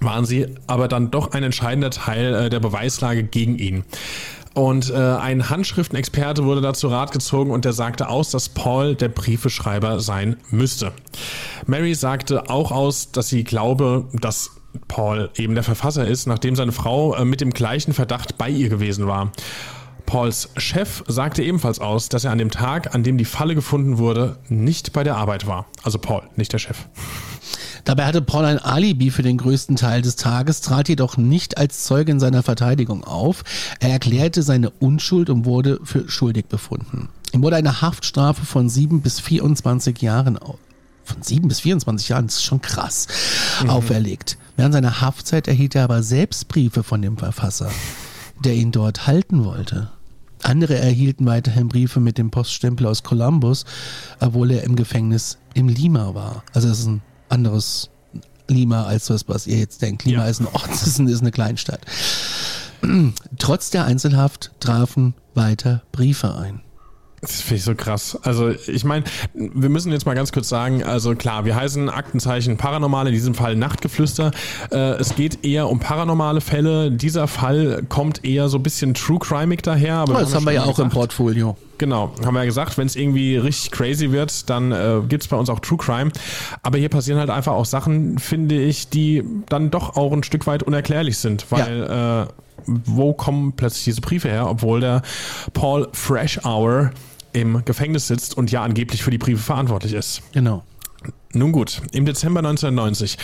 waren 0.00 0.24
sie 0.24 0.46
aber 0.66 0.88
dann 0.88 1.10
doch 1.10 1.32
ein 1.32 1.42
entscheidender 1.42 1.90
Teil 1.90 2.34
äh, 2.34 2.50
der 2.50 2.60
Beweislage 2.60 3.24
gegen 3.24 3.58
ihn. 3.58 3.84
Und 4.58 4.90
äh, 4.90 4.96
ein 4.96 5.50
Handschriftenexperte 5.50 6.44
wurde 6.44 6.60
dazu 6.60 6.88
Rat 6.88 7.12
gezogen 7.12 7.52
und 7.52 7.64
der 7.64 7.72
sagte 7.72 8.08
aus, 8.08 8.32
dass 8.32 8.48
Paul 8.48 8.96
der 8.96 9.08
Briefeschreiber 9.08 10.00
sein 10.00 10.36
müsste. 10.50 10.90
Mary 11.66 11.94
sagte 11.94 12.50
auch 12.50 12.72
aus, 12.72 13.12
dass 13.12 13.28
sie 13.28 13.44
glaube, 13.44 14.08
dass 14.12 14.50
Paul 14.88 15.30
eben 15.36 15.54
der 15.54 15.62
Verfasser 15.62 16.08
ist, 16.08 16.26
nachdem 16.26 16.56
seine 16.56 16.72
Frau 16.72 17.14
äh, 17.14 17.24
mit 17.24 17.40
dem 17.40 17.50
gleichen 17.50 17.92
Verdacht 17.92 18.36
bei 18.36 18.50
ihr 18.50 18.68
gewesen 18.68 19.06
war. 19.06 19.30
Pauls 20.06 20.48
Chef 20.56 21.04
sagte 21.06 21.44
ebenfalls 21.44 21.78
aus, 21.78 22.08
dass 22.08 22.24
er 22.24 22.32
an 22.32 22.38
dem 22.38 22.50
Tag, 22.50 22.96
an 22.96 23.04
dem 23.04 23.16
die 23.16 23.26
Falle 23.26 23.54
gefunden 23.54 23.98
wurde, 23.98 24.38
nicht 24.48 24.92
bei 24.92 25.04
der 25.04 25.18
Arbeit 25.18 25.46
war. 25.46 25.66
Also 25.84 26.00
Paul, 26.00 26.22
nicht 26.34 26.52
der 26.52 26.58
Chef. 26.58 26.78
Dabei 27.88 28.04
hatte 28.04 28.20
Paul 28.20 28.44
ein 28.44 28.58
Alibi 28.58 29.10
für 29.10 29.22
den 29.22 29.38
größten 29.38 29.76
Teil 29.76 30.02
des 30.02 30.16
Tages, 30.16 30.60
trat 30.60 30.90
jedoch 30.90 31.16
nicht 31.16 31.56
als 31.56 31.84
Zeuge 31.84 32.12
in 32.12 32.20
seiner 32.20 32.42
Verteidigung 32.42 33.02
auf. 33.02 33.44
Er 33.80 33.88
erklärte 33.88 34.42
seine 34.42 34.68
Unschuld 34.68 35.30
und 35.30 35.46
wurde 35.46 35.80
für 35.84 36.06
schuldig 36.06 36.48
befunden. 36.48 37.08
Ihm 37.32 37.42
wurde 37.42 37.56
eine 37.56 37.80
Haftstrafe 37.80 38.44
von 38.44 38.68
7 38.68 39.00
bis 39.00 39.20
24 39.20 40.02
Jahren 40.02 40.38
von 41.02 41.22
7 41.22 41.48
bis 41.48 41.60
24 41.60 42.10
Jahren, 42.10 42.26
das 42.26 42.34
ist 42.34 42.44
schon 42.44 42.60
krass, 42.60 43.06
mhm. 43.62 43.70
auferlegt. 43.70 44.36
Während 44.58 44.74
seiner 44.74 45.00
Haftzeit 45.00 45.48
erhielt 45.48 45.74
er 45.74 45.84
aber 45.84 46.02
selbst 46.02 46.48
Briefe 46.48 46.82
von 46.82 47.00
dem 47.00 47.16
Verfasser, 47.16 47.70
der 48.44 48.52
ihn 48.52 48.70
dort 48.70 49.06
halten 49.06 49.46
wollte. 49.46 49.90
Andere 50.42 50.76
erhielten 50.76 51.24
weiterhin 51.24 51.68
Briefe 51.68 52.00
mit 52.00 52.18
dem 52.18 52.30
Poststempel 52.30 52.86
aus 52.86 53.02
Columbus, 53.02 53.64
obwohl 54.20 54.50
er 54.50 54.64
im 54.64 54.76
Gefängnis 54.76 55.38
im 55.54 55.70
Lima 55.70 56.14
war. 56.14 56.44
Also 56.52 56.68
das 56.68 56.80
ist 56.80 56.86
ein 56.88 57.00
anderes 57.28 57.90
Lima 58.48 58.84
als 58.84 59.06
das, 59.06 59.28
was 59.28 59.46
ihr 59.46 59.58
jetzt 59.58 59.82
denkt. 59.82 60.04
Lima 60.04 60.24
ja. 60.24 60.28
ist 60.28 60.40
ein 60.40 60.46
Ort, 60.46 60.68
das 60.68 60.86
ist 60.86 61.00
eine 61.00 61.30
Kleinstadt. 61.30 61.80
Trotz 63.38 63.70
der 63.70 63.84
Einzelhaft 63.84 64.52
trafen 64.60 65.14
weiter 65.34 65.82
Briefe 65.92 66.34
ein. 66.36 66.60
Das 67.20 67.40
finde 67.40 67.56
ich 67.56 67.64
so 67.64 67.74
krass. 67.74 68.16
Also 68.22 68.50
ich 68.50 68.84
meine, 68.84 69.04
wir 69.34 69.68
müssen 69.68 69.90
jetzt 69.90 70.06
mal 70.06 70.14
ganz 70.14 70.30
kurz 70.30 70.48
sagen, 70.48 70.84
also 70.84 71.16
klar, 71.16 71.44
wir 71.44 71.56
heißen 71.56 71.88
Aktenzeichen 71.90 72.56
Paranormal, 72.56 73.08
in 73.08 73.12
diesem 73.12 73.34
Fall 73.34 73.56
Nachtgeflüster. 73.56 74.30
Äh, 74.70 74.92
es 75.00 75.16
geht 75.16 75.44
eher 75.44 75.68
um 75.68 75.80
paranormale 75.80 76.40
Fälle. 76.40 76.92
Dieser 76.92 77.26
Fall 77.26 77.84
kommt 77.88 78.24
eher 78.24 78.48
so 78.48 78.58
ein 78.58 78.62
bisschen 78.62 78.94
True 78.94 79.18
Crimig 79.18 79.62
daher. 79.62 79.96
Aber 79.96 80.14
oh, 80.14 80.20
das 80.20 80.34
haben 80.34 80.46
wir 80.46 80.52
ja 80.52 80.62
auch 80.62 80.76
gesagt, 80.76 80.80
im 80.80 80.90
Portfolio. 80.90 81.56
Genau, 81.78 82.12
haben 82.24 82.34
wir 82.34 82.40
ja 82.40 82.46
gesagt, 82.46 82.76
wenn 82.76 82.86
es 82.86 82.96
irgendwie 82.96 83.36
richtig 83.36 83.70
crazy 83.70 84.10
wird, 84.10 84.50
dann 84.50 84.72
äh, 84.72 85.00
gibt 85.08 85.22
es 85.22 85.28
bei 85.28 85.36
uns 85.36 85.48
auch 85.48 85.60
True 85.60 85.78
Crime. 85.78 86.10
Aber 86.62 86.78
hier 86.78 86.88
passieren 86.88 87.18
halt 87.18 87.30
einfach 87.30 87.52
auch 87.52 87.64
Sachen, 87.64 88.18
finde 88.18 88.60
ich, 88.60 88.88
die 88.88 89.24
dann 89.48 89.70
doch 89.70 89.96
auch 89.96 90.12
ein 90.12 90.22
Stück 90.24 90.46
weit 90.46 90.62
unerklärlich 90.62 91.18
sind, 91.18 91.46
weil 91.50 91.78
ja. 91.78 92.22
äh, 92.22 92.26
wo 92.66 93.12
kommen 93.14 93.52
plötzlich 93.52 93.84
diese 93.84 94.00
Briefe 94.00 94.28
her, 94.28 94.48
obwohl 94.48 94.80
der 94.80 95.02
Paul 95.54 95.88
Fresh 95.92 96.44
Hour 96.44 96.90
im 97.32 97.64
Gefängnis 97.64 98.08
sitzt 98.08 98.36
und 98.36 98.50
ja 98.50 98.62
angeblich 98.62 99.02
für 99.02 99.10
die 99.10 99.18
Briefe 99.18 99.42
verantwortlich 99.42 99.92
ist. 99.92 100.22
Genau. 100.32 100.64
Nun 101.34 101.52
gut, 101.52 101.82
im 101.92 102.06
Dezember 102.06 102.40
1990 102.40 103.18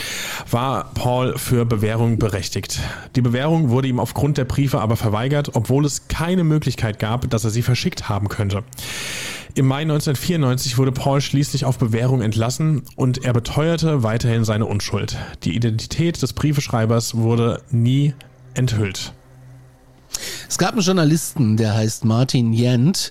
war 0.50 0.90
Paul 0.92 1.38
für 1.38 1.64
Bewährung 1.64 2.18
berechtigt. 2.18 2.80
Die 3.16 3.22
Bewährung 3.22 3.70
wurde 3.70 3.88
ihm 3.88 3.98
aufgrund 3.98 4.36
der 4.36 4.44
Briefe 4.44 4.80
aber 4.80 4.96
verweigert, 4.96 5.54
obwohl 5.54 5.86
es 5.86 6.06
keine 6.08 6.44
Möglichkeit 6.44 6.98
gab, 6.98 7.30
dass 7.30 7.44
er 7.44 7.50
sie 7.50 7.62
verschickt 7.62 8.10
haben 8.10 8.28
könnte. 8.28 8.62
Im 9.54 9.66
Mai 9.66 9.82
1994 9.82 10.76
wurde 10.76 10.92
Paul 10.92 11.22
schließlich 11.22 11.64
auf 11.64 11.78
Bewährung 11.78 12.20
entlassen 12.20 12.82
und 12.96 13.24
er 13.24 13.32
beteuerte 13.32 14.02
weiterhin 14.02 14.44
seine 14.44 14.66
Unschuld. 14.66 15.16
Die 15.44 15.56
Identität 15.56 16.20
des 16.20 16.34
Briefeschreibers 16.34 17.14
wurde 17.14 17.62
nie 17.70 18.12
enthüllt. 18.52 19.14
Es 20.54 20.58
gab 20.58 20.74
einen 20.74 20.82
Journalisten, 20.82 21.56
der 21.56 21.74
heißt 21.74 22.04
Martin 22.04 22.52
Jent 22.52 23.10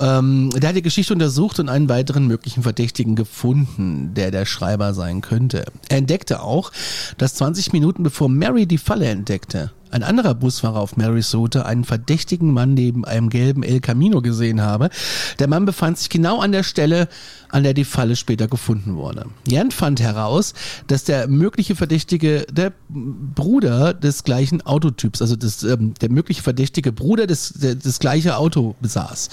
ähm, 0.00 0.50
der 0.50 0.70
hat 0.70 0.76
die 0.76 0.82
Geschichte 0.82 1.12
untersucht 1.12 1.60
und 1.60 1.68
einen 1.68 1.88
weiteren 1.88 2.26
möglichen 2.26 2.64
Verdächtigen 2.64 3.14
gefunden, 3.14 4.12
der 4.14 4.32
der 4.32 4.44
Schreiber 4.44 4.92
sein 4.92 5.20
könnte. 5.20 5.66
Er 5.88 5.98
entdeckte 5.98 6.42
auch, 6.42 6.72
dass 7.16 7.34
20 7.34 7.72
Minuten 7.72 8.02
bevor 8.02 8.28
Mary 8.28 8.66
die 8.66 8.78
Falle 8.78 9.06
entdeckte, 9.06 9.70
ein 9.90 10.02
anderer 10.02 10.34
Busfahrer 10.34 10.78
auf 10.78 10.96
Marys 10.96 11.34
Route 11.34 11.66
einen 11.66 11.84
verdächtigen 11.84 12.52
Mann 12.52 12.74
neben 12.74 13.04
einem 13.04 13.28
gelben 13.28 13.62
El 13.62 13.80
Camino 13.80 14.20
gesehen 14.22 14.60
habe. 14.60 14.90
Der 15.38 15.48
Mann 15.48 15.64
befand 15.64 15.98
sich 15.98 16.08
genau 16.08 16.40
an 16.40 16.52
der 16.52 16.62
Stelle, 16.62 17.08
an 17.48 17.62
der 17.62 17.74
die 17.74 17.84
Falle 17.84 18.16
später 18.16 18.48
gefunden 18.48 18.96
wurde. 18.96 19.26
Jan 19.46 19.70
fand 19.70 20.00
heraus, 20.00 20.54
dass 20.86 21.04
der 21.04 21.28
mögliche 21.28 21.74
Verdächtige 21.74 22.46
der 22.50 22.72
Bruder 22.88 23.94
des 23.94 24.24
gleichen 24.24 24.64
Autotyps, 24.64 25.20
also 25.20 25.36
des, 25.36 25.62
ähm, 25.64 25.94
der 26.00 26.10
mögliche 26.10 26.42
verdächtige 26.42 26.92
Bruder 26.92 27.26
des, 27.26 27.54
der, 27.54 27.74
des 27.74 27.98
gleiche 27.98 28.36
Auto 28.36 28.76
besaß. 28.80 29.28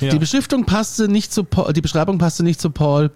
Ja. 0.00 0.10
Die 0.10 0.18
Beschriftung 0.18 0.64
passte 0.64 1.08
nicht 1.08 1.32
zu 1.32 1.44
Paul, 1.44 1.72
die 1.72 1.80
Beschreibung 1.80 2.18
passte 2.18 2.42
nicht 2.42 2.60
zu 2.60 2.70
Paul 2.70 3.10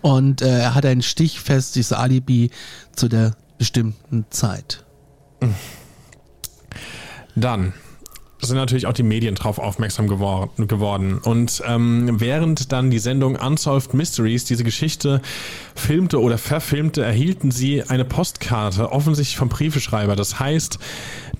und 0.00 0.42
äh, 0.42 0.60
er 0.60 0.74
hatte 0.74 0.88
ein 0.88 1.02
stichfestes 1.02 1.92
Alibi 1.92 2.50
zu 2.94 3.08
der 3.08 3.36
bestimmten 3.58 4.26
Zeit. 4.30 4.84
Mhm. 5.40 5.54
Dann 7.34 7.72
sind 8.40 8.56
natürlich 8.56 8.86
auch 8.86 8.92
die 8.92 9.04
Medien 9.04 9.36
drauf 9.36 9.58
aufmerksam 9.58 10.08
gewor 10.08 10.50
geworden. 10.56 11.18
Und 11.18 11.62
ähm, 11.66 12.20
während 12.20 12.72
dann 12.72 12.90
die 12.90 12.98
Sendung 12.98 13.36
Unsolved 13.36 13.94
Mysteries 13.94 14.44
diese 14.44 14.64
Geschichte 14.64 15.22
filmte 15.76 16.20
oder 16.20 16.38
verfilmte, 16.38 17.04
erhielten 17.04 17.52
sie 17.52 17.84
eine 17.84 18.04
Postkarte, 18.04 18.90
offensichtlich 18.90 19.36
vom 19.36 19.48
Briefeschreiber. 19.48 20.16
Das 20.16 20.40
heißt, 20.40 20.78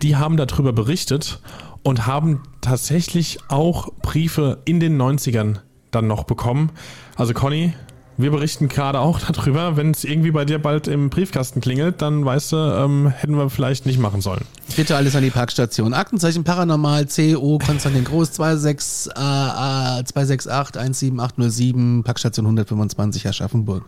die 0.03 0.17
haben 0.17 0.37
darüber 0.37 0.73
berichtet 0.73 1.41
und 1.83 2.07
haben 2.07 2.43
tatsächlich 2.61 3.39
auch 3.49 3.93
Briefe 4.03 4.59
in 4.65 4.79
den 4.79 5.01
90ern 5.01 5.59
dann 5.91 6.07
noch 6.07 6.25
bekommen. 6.25 6.71
Also 7.17 7.35
Conny, 7.35 7.75
wir 8.16 8.31
berichten 8.31 8.69
gerade 8.69 9.00
auch 9.00 9.21
darüber, 9.21 9.76
wenn 9.76 9.90
es 9.90 10.04
irgendwie 10.04 10.31
bei 10.31 10.45
dir 10.45 10.59
bald 10.59 10.88
im 10.88 11.11
Briefkasten 11.11 11.61
klingelt, 11.61 12.02
dann 12.02 12.25
weißt 12.25 12.52
du, 12.52 12.57
ähm, 12.57 13.09
hätten 13.09 13.37
wir 13.37 13.50
vielleicht 13.50 13.87
nicht 13.87 13.99
machen 13.99 14.21
sollen. 14.21 14.45
Bitte 14.76 14.97
alles 14.97 15.16
an 15.16 15.23
die 15.23 15.31
Parkstation. 15.31 15.95
Aktenzeichen 15.95 16.45
Paranormal 16.45 17.07
CO 17.07 17.59
Konstantin 17.59 18.04
Groß 18.04 18.35
26 18.35 19.12
äh, 19.12 20.04
268 20.04 20.95
17807 20.95 22.02
Parkstation 22.04 22.47
125 22.47 23.28
Aschaffenburg. 23.28 23.85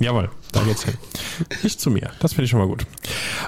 Jawohl, 0.00 0.30
da 0.52 0.62
geht's 0.62 0.84
hin. 0.84 0.94
Nicht 1.62 1.78
zu 1.78 1.90
mir. 1.90 2.10
Das 2.20 2.32
finde 2.32 2.44
ich 2.44 2.50
schon 2.50 2.58
mal 2.58 2.68
gut. 2.68 2.86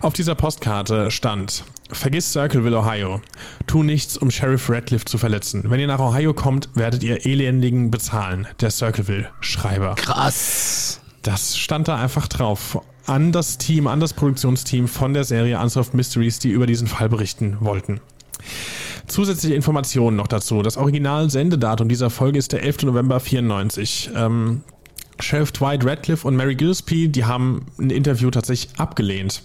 Auf 0.02 0.12
dieser 0.12 0.34
Postkarte 0.34 1.10
stand, 1.10 1.64
vergiss 1.92 2.32
Circleville, 2.32 2.78
Ohio. 2.78 3.20
Tu 3.66 3.82
nichts, 3.82 4.16
um 4.16 4.30
Sheriff 4.30 4.68
Radcliffe 4.68 5.04
zu 5.04 5.18
verletzen. 5.18 5.64
Wenn 5.66 5.80
ihr 5.80 5.86
nach 5.86 6.00
Ohio 6.00 6.34
kommt, 6.34 6.68
werdet 6.74 7.02
ihr 7.02 7.26
Elendigen 7.26 7.90
bezahlen. 7.90 8.46
Der 8.60 8.70
Circleville-Schreiber. 8.70 9.94
Krass. 9.96 11.00
Das 11.22 11.56
stand 11.56 11.88
da 11.88 11.96
einfach 11.96 12.28
drauf. 12.28 12.80
An 13.06 13.32
das 13.32 13.58
Team, 13.58 13.86
an 13.86 14.00
das 14.00 14.12
Produktionsteam 14.12 14.88
von 14.88 15.14
der 15.14 15.24
Serie 15.24 15.58
Unsolved 15.58 15.94
Mysteries, 15.94 16.38
die 16.38 16.50
über 16.50 16.66
diesen 16.66 16.86
Fall 16.86 17.08
berichten 17.08 17.56
wollten. 17.60 18.00
Zusätzliche 19.06 19.54
Informationen 19.54 20.16
noch 20.16 20.28
dazu. 20.28 20.62
Das 20.62 20.76
Original-Sendedatum 20.76 21.88
dieser 21.88 22.10
Folge 22.10 22.38
ist 22.38 22.52
der 22.52 22.62
11. 22.62 22.84
November 22.84 23.20
94. 23.20 24.10
Ähm, 24.14 24.62
Sheriff 25.22 25.52
Dwight 25.52 25.84
Radcliffe 25.84 26.26
und 26.26 26.36
Mary 26.36 26.54
Gillespie, 26.54 27.08
die 27.08 27.24
haben 27.24 27.66
ein 27.78 27.90
Interview 27.90 28.30
tatsächlich 28.30 28.78
abgelehnt. 28.78 29.42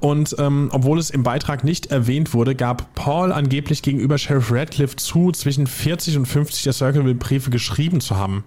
Und 0.00 0.36
ähm, 0.38 0.68
obwohl 0.72 0.98
es 0.98 1.10
im 1.10 1.22
Beitrag 1.22 1.64
nicht 1.64 1.86
erwähnt 1.86 2.34
wurde, 2.34 2.54
gab 2.54 2.94
Paul 2.94 3.32
angeblich 3.32 3.82
gegenüber 3.82 4.18
Sheriff 4.18 4.50
Radcliffe 4.50 4.96
zu, 4.96 5.32
zwischen 5.32 5.66
40 5.66 6.18
und 6.18 6.26
50 6.26 6.64
der 6.64 6.72
Circleville-Briefe 6.72 7.50
geschrieben 7.50 8.00
zu 8.00 8.16
haben. 8.16 8.44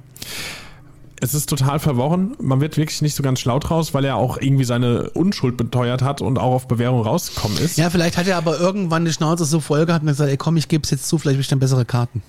Es 1.21 1.33
ist 1.33 1.49
total 1.49 1.79
verworren. 1.79 2.35
Man 2.39 2.61
wird 2.61 2.77
wirklich 2.77 3.01
nicht 3.01 3.15
so 3.15 3.23
ganz 3.23 3.41
schlau 3.41 3.59
draus, 3.59 3.93
weil 3.93 4.05
er 4.05 4.15
auch 4.15 4.37
irgendwie 4.37 4.63
seine 4.63 5.09
Unschuld 5.09 5.57
beteuert 5.57 6.01
hat 6.01 6.21
und 6.21 6.37
auch 6.37 6.53
auf 6.53 6.67
Bewährung 6.67 7.01
rausgekommen 7.01 7.57
ist. 7.57 7.77
Ja, 7.77 7.89
vielleicht 7.89 8.17
hat 8.17 8.27
er 8.27 8.37
aber 8.37 8.57
irgendwann 8.57 9.03
die 9.03 9.11
Schnauze 9.11 9.43
so 9.43 9.59
voll 9.59 9.85
gehabt 9.85 10.03
und 10.03 10.07
gesagt, 10.07 10.29
ey 10.29 10.37
komm, 10.37 10.55
ich 10.55 10.69
gebe 10.69 10.83
es 10.83 10.91
jetzt 10.91 11.09
zu, 11.09 11.17
vielleicht 11.17 11.35
habe 11.35 11.41
ich 11.41 11.47
dann 11.49 11.59
bessere 11.59 11.83
Karten. 11.83 12.23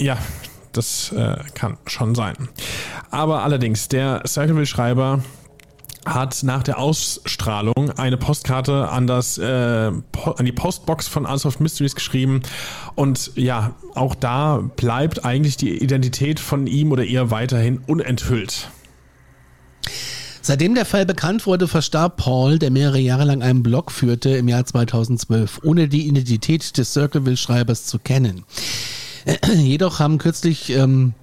Ja, 0.00 0.16
das 0.78 1.12
äh, 1.12 1.36
kann 1.54 1.76
schon 1.86 2.14
sein. 2.14 2.48
Aber 3.10 3.42
allerdings, 3.42 3.88
der 3.88 4.22
Circle-Schreiber 4.26 5.22
hat 6.04 6.42
nach 6.42 6.62
der 6.62 6.78
Ausstrahlung 6.78 7.90
eine 7.96 8.16
Postkarte 8.16 8.88
an 8.88 9.06
das 9.06 9.38
äh, 9.38 9.44
an 9.44 10.44
die 10.44 10.52
Postbox 10.52 11.08
von 11.08 11.26
Unsolved 11.26 11.60
Mysteries 11.60 11.94
geschrieben 11.94 12.42
und 12.94 13.32
ja, 13.34 13.74
auch 13.94 14.14
da 14.14 14.62
bleibt 14.76 15.24
eigentlich 15.24 15.56
die 15.56 15.82
Identität 15.82 16.40
von 16.40 16.66
ihm 16.66 16.92
oder 16.92 17.04
ihr 17.04 17.30
weiterhin 17.30 17.78
unenthüllt. 17.86 18.70
Seitdem 20.40 20.74
der 20.74 20.86
Fall 20.86 21.04
bekannt 21.04 21.44
wurde, 21.44 21.68
verstarb 21.68 22.16
Paul, 22.16 22.58
der 22.58 22.70
mehrere 22.70 22.98
Jahre 22.98 23.24
lang 23.24 23.42
einen 23.42 23.62
Blog 23.62 23.92
führte, 23.92 24.30
im 24.30 24.48
Jahr 24.48 24.64
2012, 24.64 25.60
ohne 25.62 25.88
die 25.88 26.06
Identität 26.06 26.78
des 26.78 26.94
Circleville-Schreibers 26.94 27.84
zu 27.84 27.98
kennen. 27.98 28.44
Jedoch 29.54 30.00
haben 30.00 30.18
kürzlich 30.18 30.70
ähm, 30.70 31.14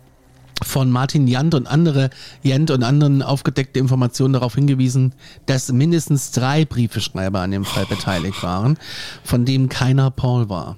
von 0.63 0.89
Martin 0.89 1.27
Jant 1.27 1.53
und 1.53 1.67
andere 1.67 2.09
Jent 2.41 2.71
und 2.71 2.83
anderen 2.83 3.21
aufgedeckte 3.21 3.79
Informationen 3.79 4.33
darauf 4.33 4.55
hingewiesen, 4.55 5.13
dass 5.45 5.71
mindestens 5.71 6.31
drei 6.31 6.65
Briefeschreiber 6.65 7.41
an 7.41 7.51
dem 7.51 7.65
Fall 7.65 7.85
beteiligt 7.85 8.41
waren, 8.43 8.77
von 9.23 9.45
dem 9.45 9.69
keiner 9.69 10.11
Paul 10.11 10.49
war. 10.49 10.77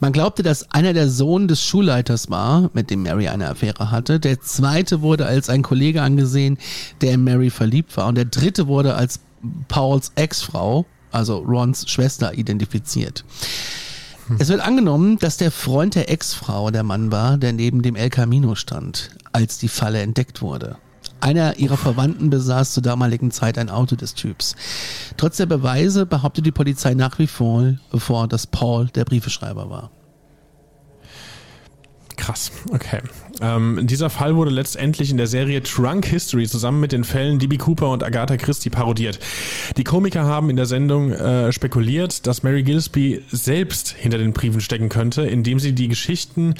Man 0.00 0.12
glaubte, 0.12 0.42
dass 0.42 0.70
einer 0.70 0.92
der 0.92 1.08
Sohn 1.08 1.48
des 1.48 1.64
Schulleiters 1.64 2.30
war, 2.30 2.70
mit 2.72 2.90
dem 2.90 3.02
Mary 3.02 3.28
eine 3.28 3.48
Affäre 3.48 3.90
hatte. 3.90 4.20
Der 4.20 4.40
zweite 4.40 5.00
wurde 5.00 5.26
als 5.26 5.48
ein 5.48 5.62
Kollege 5.62 6.02
angesehen, 6.02 6.58
der 7.00 7.14
in 7.14 7.24
Mary 7.24 7.50
verliebt 7.50 7.96
war. 7.96 8.06
Und 8.06 8.16
der 8.16 8.26
dritte 8.26 8.68
wurde 8.68 8.94
als 8.94 9.20
Pauls 9.68 10.12
Ex-Frau, 10.14 10.86
also 11.10 11.38
Rons 11.38 11.90
Schwester, 11.90 12.34
identifiziert. 12.34 13.24
Es 14.38 14.48
wird 14.48 14.60
angenommen, 14.60 15.18
dass 15.18 15.36
der 15.36 15.50
Freund 15.50 15.94
der 15.94 16.10
Ex-Frau 16.10 16.70
der 16.70 16.82
Mann 16.82 17.12
war, 17.12 17.38
der 17.38 17.52
neben 17.52 17.82
dem 17.82 17.94
El 17.94 18.10
Camino 18.10 18.54
stand, 18.54 19.10
als 19.32 19.58
die 19.58 19.68
Falle 19.68 20.00
entdeckt 20.00 20.42
wurde. 20.42 20.76
Einer 21.20 21.56
ihrer 21.58 21.76
Verwandten 21.76 22.28
besaß 22.28 22.72
zur 22.72 22.82
damaligen 22.82 23.30
Zeit 23.30 23.56
ein 23.56 23.70
Auto 23.70 23.96
des 23.96 24.14
Typs. 24.14 24.54
Trotz 25.16 25.38
der 25.38 25.46
Beweise 25.46 26.06
behauptet 26.06 26.44
die 26.44 26.52
Polizei 26.52 26.94
nach 26.94 27.18
wie 27.18 27.26
vor, 27.26 27.74
vor 27.94 28.28
dass 28.28 28.46
Paul 28.46 28.86
der 28.88 29.04
Briefeschreiber 29.04 29.70
war. 29.70 29.90
Krass, 32.16 32.50
okay. 32.70 33.00
Ähm, 33.40 33.80
dieser 33.82 34.10
Fall 34.10 34.36
wurde 34.36 34.50
letztendlich 34.50 35.10
in 35.10 35.16
der 35.16 35.26
Serie 35.26 35.62
Trunk 35.62 36.06
History 36.06 36.46
zusammen 36.46 36.80
mit 36.80 36.92
den 36.92 37.04
Fällen 37.04 37.38
DB 37.38 37.58
Cooper 37.58 37.90
und 37.90 38.02
Agatha 38.02 38.36
Christie 38.36 38.70
parodiert. 38.70 39.18
Die 39.76 39.84
Komiker 39.84 40.24
haben 40.24 40.50
in 40.50 40.56
der 40.56 40.66
Sendung 40.66 41.12
äh, 41.12 41.52
spekuliert, 41.52 42.26
dass 42.26 42.42
Mary 42.42 42.62
Gillespie 42.62 43.22
selbst 43.30 43.90
hinter 43.90 44.18
den 44.18 44.32
Briefen 44.32 44.60
stecken 44.60 44.88
könnte, 44.88 45.22
indem 45.22 45.58
sie 45.58 45.72
die 45.72 45.88
Geschichten 45.88 46.54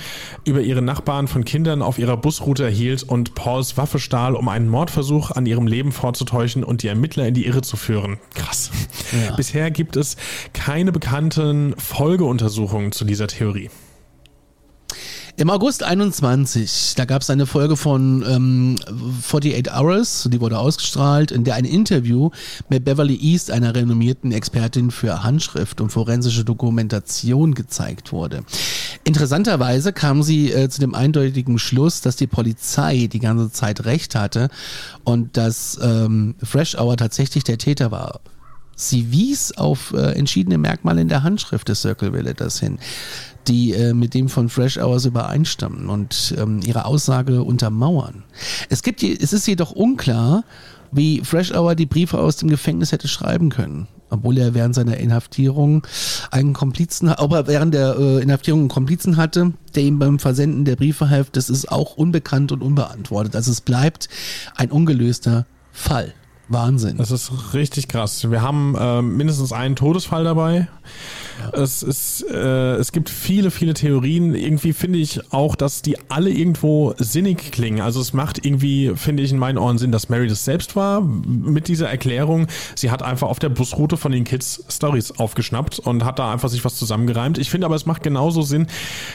über 0.45 0.61
ihre 0.61 0.83
Nachbarn 0.83 1.29
von 1.29 1.45
Kindern 1.45 1.83
auf 1.83 1.99
ihrer 1.99 2.17
Busroute 2.17 2.65
erhielt 2.65 3.03
und 3.03 3.35
Pauls 3.35 3.77
Waffe 3.77 3.99
stahl, 3.99 4.35
um 4.35 4.49
einen 4.49 4.69
Mordversuch 4.69 5.31
an 5.31 5.47
ihrem 5.47 5.67
Leben 5.67 5.93
vorzutäuschen 5.93 6.65
und 6.65 6.83
die 6.83 6.89
Ermittler 6.89 7.27
in 7.27 7.35
die 7.35 7.47
Irre 7.47 7.63
zu 7.63 7.77
führen. 7.77 8.19
Krass. 8.35 8.71
Ja. 9.13 9.35
Bisher 9.37 9.71
gibt 9.71 9.97
es 9.97 10.17
keine 10.53 10.93
bekannten 10.93 11.75
Folgeuntersuchungen 11.79 12.93
zu 12.93 13.05
dieser 13.05 13.29
Theorie. 13.29 13.71
Im 15.39 15.51
August 15.51 15.83
21, 15.83 16.95
da 16.97 17.05
gab 17.05 17.21
es 17.21 17.29
eine 17.29 17.45
Folge 17.45 17.77
von 17.77 18.25
ähm, 18.27 18.77
48 19.21 19.71
Hours, 19.71 20.27
die 20.33 20.41
wurde 20.41 20.59
ausgestrahlt, 20.59 21.31
in 21.31 21.45
der 21.45 21.57
ein 21.57 21.67
Interview 21.67 22.31
mit 22.71 22.87
Beverly 22.87 23.19
East, 23.21 23.51
einer 23.51 23.75
renommierten 23.75 24.33
Expertin 24.33 24.91
für 24.91 25.23
Handschrift 25.23 25.83
und 25.83 25.91
forensische 25.91 26.43
Dokumentation, 26.43 27.55
gezeigt 27.55 28.13
wurde. 28.13 28.45
Interessanterweise 29.05 29.93
kam 29.93 30.23
sie 30.23 30.53
äh, 30.53 30.71
zu 30.71 30.81
dem 30.81 30.95
eindeutigen 30.95 31.59
Schluss, 31.59 32.01
dass 32.01 32.17
die 32.17 32.27
Polizei 32.27 33.07
die 33.07 33.21
ganze 33.21 33.53
Zeit 33.53 33.85
recht 33.85 34.15
hatte 34.15 34.49
und 35.05 35.37
dass 35.37 35.79
ähm, 35.83 36.35
Fresh 36.43 36.77
Hour 36.79 36.97
tatsächlich 36.97 37.45
der 37.45 37.59
Täter 37.59 37.91
war. 37.91 38.21
Sie 38.77 39.11
wies 39.11 39.53
auf 39.53 39.93
äh, 39.93 40.13
entschiedene 40.13 40.59
Merkmale 40.59 41.01
in 41.01 41.09
der 41.09 41.23
Handschrift 41.23 41.69
des 41.69 41.81
Circle 41.83 42.13
Villagers 42.13 42.61
hin 42.61 42.79
die 43.49 43.73
äh, 43.73 43.95
mit 43.95 44.15
dem 44.15 44.29
von 44.29 44.49
Fresh 44.49 44.79
Hours 44.79 45.05
übereinstammen 45.05 45.89
und 45.89 46.35
ähm, 46.39 46.61
ihre 46.65 46.85
Aussage 46.85 47.43
untermauern. 47.43 48.25
Es 48.69 48.83
gibt, 48.83 49.03
es 49.03 49.33
ist 49.33 49.47
jedoch 49.47 49.73
unklar, 49.73 50.45
wie 50.93 51.21
Fresh 51.23 51.53
Hour 51.53 51.75
die 51.75 51.87
Briefe 51.87 52.19
aus 52.19 52.37
dem 52.37 52.49
Gefängnis 52.49 52.93
hätte 52.93 53.09
schreiben 53.09 53.51
können. 53.51 53.89
Obwohl 54.09 54.39
er 54.39 54.55
während 54.55 54.75
seiner 54.75 54.99
Inhaftierung 54.99 55.85
einen 56.31 56.53
Komplizen, 56.53 57.09
ob 57.09 57.33
er 57.33 57.49
während 57.49 57.75
der 57.75 57.97
äh, 57.99 58.23
Inhaftierung 58.23 58.61
einen 58.61 58.69
Komplizen 58.69 59.17
hatte, 59.17 59.53
der 59.75 59.83
ihm 59.83 59.99
beim 59.99 60.21
Versenden 60.21 60.65
der 60.65 60.77
Briefe 60.77 61.11
half, 61.11 61.31
das 61.31 61.51
ist 61.51 61.71
auch 61.73 61.97
unbekannt 61.97 62.53
und 62.53 62.63
unbeantwortet. 62.63 63.35
Also 63.35 63.51
es 63.51 63.61
bleibt 63.61 64.09
ein 64.55 64.71
ungelöster 64.71 65.45
Fall. 65.73 66.15
Wahnsinn. 66.49 66.97
Das 66.99 67.11
ist 67.11 67.55
richtig 67.55 67.89
krass. 67.89 68.31
Wir 68.31 68.41
haben 68.41 68.77
äh, 68.79 69.03
mindestens 69.03 69.53
einen 69.53 69.75
Todesfall 69.75 70.23
dabei. 70.23 70.69
Ja. 71.41 71.61
Es, 71.61 71.83
ist, 71.83 72.25
äh, 72.31 72.77
es 72.77 72.93
gibt 72.93 73.11
viele, 73.11 73.51
viele 73.51 73.75
Theorien. 73.75 74.35
Irgendwie 74.35 74.73
finde 74.73 75.01
ich 75.01 75.33
auch, 75.33 75.57
dass 75.57 75.83
die 75.83 75.97
alle 76.09 76.31
irgendwo 76.31 76.95
sinnig 76.99 77.51
klingen. 77.51 77.81
Also 77.81 78.01
es 78.01 78.13
macht 78.13 78.47
irgendwie, 78.47 78.93
finde 78.95 79.25
ich, 79.25 79.33
in 79.33 79.39
meinen 79.39 79.59
Ohren 79.59 79.79
Sinn, 79.79 79.91
dass 79.91 80.09
Mary 80.09 80.29
das 80.29 80.45
selbst 80.45 80.77
war 80.77 81.01
mit 81.01 81.67
dieser 81.67 81.89
Erklärung. 81.89 82.47
Sie 82.77 82.93
hat 82.93 83.03
einfach 83.03 83.29
auf 83.29 83.41
der 83.41 83.49
Busroute 83.49 83.97
von 83.97 84.13
den 84.13 84.23
Kids 84.23 84.65
Stories 84.69 85.19
aufgeschnappt 85.19 85.81
und 85.81 86.05
hat 86.05 86.21
da 86.21 86.33
einfach 86.33 86.49
sich 86.49 86.65
was 86.65 86.77
zusammengereimt. 86.77 87.39
Ich 87.39 87.51
finde 87.51 87.67
aber, 87.67 87.75
es 87.75 87.87
macht 87.87 88.05
genauso 88.05 88.43
Sinn, 88.43 88.69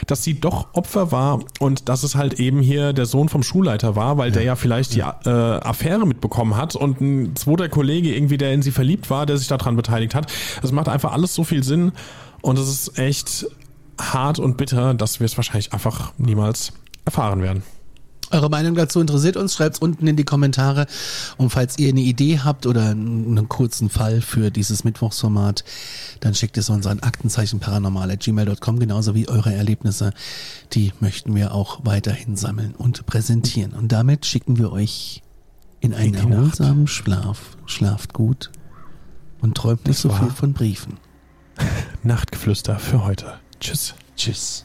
dass 0.06 0.22
sie 0.22 0.38
doch 0.38 0.68
Opfer 0.74 1.12
war 1.12 1.40
und 1.60 1.88
dass 1.88 2.02
es 2.02 2.14
halt 2.14 2.34
eben 2.34 2.60
hier 2.60 2.92
der 2.92 3.06
Sohn 3.06 3.30
vom 3.30 3.42
Schulleiter 3.42 3.96
war, 3.96 4.18
weil 4.18 4.28
ja. 4.28 4.34
der 4.34 4.42
ja 4.42 4.56
vielleicht 4.56 4.94
die 4.94 5.00
äh, 5.00 5.30
Affäre 5.30 6.06
mitbekommen 6.06 6.56
hat 6.56 6.76
und 6.76 7.00
ein 7.00 7.21
ein 7.24 7.36
zweiter 7.36 7.68
Kollege 7.68 8.14
irgendwie, 8.14 8.38
der 8.38 8.52
in 8.52 8.62
sie 8.62 8.70
verliebt 8.70 9.10
war, 9.10 9.26
der 9.26 9.38
sich 9.38 9.48
daran 9.48 9.76
beteiligt 9.76 10.14
hat. 10.14 10.32
Das 10.60 10.72
macht 10.72 10.88
einfach 10.88 11.12
alles 11.12 11.34
so 11.34 11.44
viel 11.44 11.62
Sinn 11.62 11.92
und 12.40 12.58
es 12.58 12.68
ist 12.68 12.98
echt 12.98 13.46
hart 14.00 14.38
und 14.38 14.56
bitter, 14.56 14.94
dass 14.94 15.20
wir 15.20 15.24
es 15.24 15.36
wahrscheinlich 15.36 15.72
einfach 15.72 16.12
niemals 16.18 16.72
erfahren 17.04 17.42
werden. 17.42 17.62
Eure 18.32 18.48
Meinung 18.48 18.74
dazu 18.74 18.98
interessiert 18.98 19.36
uns, 19.36 19.54
schreibt 19.54 19.76
es 19.76 19.82
unten 19.82 20.06
in 20.06 20.16
die 20.16 20.24
Kommentare. 20.24 20.86
Und 21.36 21.50
falls 21.50 21.78
ihr 21.78 21.90
eine 21.90 22.00
Idee 22.00 22.38
habt 22.38 22.64
oder 22.64 22.90
einen 22.90 23.46
kurzen 23.50 23.90
Fall 23.90 24.22
für 24.22 24.50
dieses 24.50 24.84
Mittwochsformat, 24.84 25.64
dann 26.20 26.34
schickt 26.34 26.56
es 26.56 26.70
uns 26.70 26.86
an 26.86 27.00
aktenzeichenparanormal.gmail.com, 27.00 28.78
genauso 28.78 29.14
wie 29.14 29.28
eure 29.28 29.52
Erlebnisse. 29.52 30.14
Die 30.72 30.94
möchten 31.00 31.34
wir 31.34 31.52
auch 31.52 31.80
weiterhin 31.84 32.36
sammeln 32.36 32.74
und 32.74 33.04
präsentieren. 33.04 33.72
Und 33.72 33.92
damit 33.92 34.24
schicken 34.24 34.56
wir 34.56 34.72
euch 34.72 35.22
in 35.82 35.94
einen 35.94 36.14
erholsamen 36.14 36.86
Schlaf. 36.86 37.56
Schlaft 37.66 38.14
gut 38.14 38.50
und 39.40 39.56
träumt 39.56 39.86
nicht 39.86 39.98
so 39.98 40.08
viel 40.10 40.30
von 40.30 40.52
Briefen. 40.52 40.98
Nachtgeflüster 42.04 42.78
für 42.78 43.04
heute. 43.04 43.34
Tschüss. 43.60 43.94
Tschüss. 44.16 44.64